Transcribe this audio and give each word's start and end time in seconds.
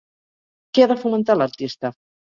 Què 0.77 0.85
ha 0.85 0.87
de 0.93 0.97
fomentar 1.03 1.37
l'artista? 1.39 1.97